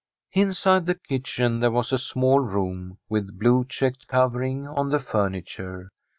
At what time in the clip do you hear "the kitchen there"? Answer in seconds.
0.87-1.69